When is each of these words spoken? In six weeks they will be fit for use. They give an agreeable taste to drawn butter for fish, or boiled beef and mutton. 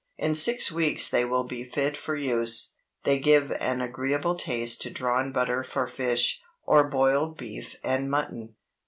In 0.17 0.33
six 0.33 0.71
weeks 0.71 1.07
they 1.07 1.23
will 1.25 1.43
be 1.43 1.63
fit 1.63 1.95
for 1.95 2.15
use. 2.15 2.73
They 3.03 3.19
give 3.19 3.51
an 3.59 3.81
agreeable 3.81 4.33
taste 4.35 4.81
to 4.81 4.89
drawn 4.89 5.31
butter 5.31 5.63
for 5.63 5.85
fish, 5.85 6.41
or 6.65 6.89
boiled 6.89 7.37
beef 7.37 7.75
and 7.83 8.09
mutton. 8.09 8.55